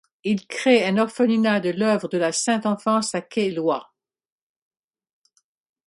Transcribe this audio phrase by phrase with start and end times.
[0.23, 3.87] Il crée un orphelinat de l'œuvre de la Sainte-Enfance à Ké-Loi.